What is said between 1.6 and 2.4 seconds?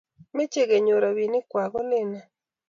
kolene?